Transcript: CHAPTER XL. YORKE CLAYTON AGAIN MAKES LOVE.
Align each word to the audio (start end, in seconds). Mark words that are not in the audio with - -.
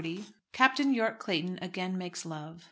CHAPTER 0.51 0.81
XL. 0.81 0.89
YORKE 0.93 1.19
CLAYTON 1.19 1.59
AGAIN 1.61 1.95
MAKES 1.95 2.25
LOVE. 2.25 2.59